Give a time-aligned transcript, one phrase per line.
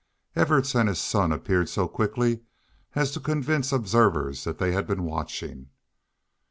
[0.35, 2.39] Evarts and his son appeared so quickly
[2.95, 5.69] as to convince observers that they had been watching.